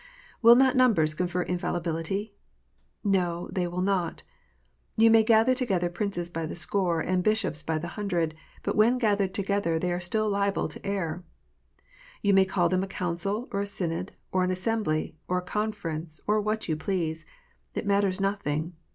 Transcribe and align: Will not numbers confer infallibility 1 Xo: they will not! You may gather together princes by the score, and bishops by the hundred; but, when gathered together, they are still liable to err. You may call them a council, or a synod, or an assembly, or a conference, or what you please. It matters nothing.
Will 0.41 0.55
not 0.55 0.75
numbers 0.75 1.13
confer 1.13 1.43
infallibility 1.43 2.33
1 3.03 3.13
Xo: 3.13 3.53
they 3.53 3.67
will 3.67 3.83
not! 3.83 4.23
You 4.97 5.11
may 5.11 5.21
gather 5.23 5.53
together 5.53 5.89
princes 5.91 6.27
by 6.27 6.47
the 6.47 6.55
score, 6.55 7.01
and 7.01 7.21
bishops 7.23 7.61
by 7.61 7.77
the 7.77 7.89
hundred; 7.89 8.33
but, 8.63 8.75
when 8.75 8.97
gathered 8.97 9.31
together, 9.35 9.77
they 9.77 9.91
are 9.93 9.99
still 9.99 10.27
liable 10.27 10.67
to 10.69 10.83
err. 10.83 11.23
You 12.23 12.33
may 12.33 12.45
call 12.45 12.67
them 12.67 12.81
a 12.81 12.87
council, 12.87 13.47
or 13.51 13.59
a 13.59 13.67
synod, 13.67 14.13
or 14.31 14.43
an 14.43 14.49
assembly, 14.49 15.17
or 15.27 15.37
a 15.37 15.41
conference, 15.43 16.19
or 16.25 16.41
what 16.41 16.67
you 16.67 16.75
please. 16.75 17.23
It 17.75 17.85
matters 17.85 18.19
nothing. 18.19 18.73